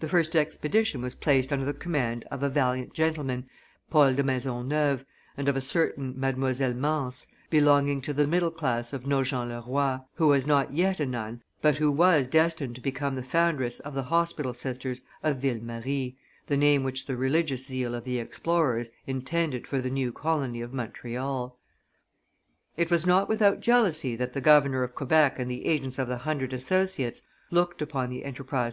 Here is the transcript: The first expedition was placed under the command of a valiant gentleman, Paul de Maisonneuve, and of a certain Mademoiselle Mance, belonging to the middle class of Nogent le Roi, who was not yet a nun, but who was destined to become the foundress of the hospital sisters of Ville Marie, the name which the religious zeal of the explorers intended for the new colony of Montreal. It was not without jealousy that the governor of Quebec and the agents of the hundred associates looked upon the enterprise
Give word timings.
The 0.00 0.08
first 0.08 0.34
expedition 0.34 1.00
was 1.00 1.14
placed 1.14 1.52
under 1.52 1.64
the 1.64 1.72
command 1.72 2.24
of 2.28 2.42
a 2.42 2.48
valiant 2.48 2.92
gentleman, 2.92 3.48
Paul 3.88 4.14
de 4.14 4.24
Maisonneuve, 4.24 5.04
and 5.36 5.48
of 5.48 5.54
a 5.56 5.60
certain 5.60 6.12
Mademoiselle 6.18 6.74
Mance, 6.74 7.28
belonging 7.50 8.00
to 8.02 8.12
the 8.12 8.26
middle 8.26 8.50
class 8.50 8.92
of 8.92 9.06
Nogent 9.06 9.50
le 9.50 9.60
Roi, 9.64 9.98
who 10.14 10.26
was 10.26 10.44
not 10.44 10.72
yet 10.72 10.98
a 10.98 11.06
nun, 11.06 11.40
but 11.62 11.76
who 11.76 11.88
was 11.92 12.26
destined 12.26 12.74
to 12.74 12.80
become 12.80 13.14
the 13.14 13.22
foundress 13.22 13.78
of 13.78 13.94
the 13.94 14.02
hospital 14.02 14.52
sisters 14.54 15.04
of 15.22 15.36
Ville 15.36 15.60
Marie, 15.62 16.16
the 16.48 16.56
name 16.56 16.82
which 16.82 17.06
the 17.06 17.16
religious 17.16 17.64
zeal 17.64 17.94
of 17.94 18.02
the 18.02 18.18
explorers 18.18 18.90
intended 19.06 19.68
for 19.68 19.80
the 19.80 19.88
new 19.88 20.10
colony 20.10 20.62
of 20.62 20.72
Montreal. 20.72 21.56
It 22.76 22.90
was 22.90 23.06
not 23.06 23.28
without 23.28 23.60
jealousy 23.60 24.16
that 24.16 24.32
the 24.32 24.40
governor 24.40 24.82
of 24.82 24.96
Quebec 24.96 25.38
and 25.38 25.48
the 25.48 25.66
agents 25.66 26.00
of 26.00 26.08
the 26.08 26.18
hundred 26.18 26.52
associates 26.52 27.22
looked 27.52 27.80
upon 27.80 28.10
the 28.10 28.24
enterprise 28.24 28.72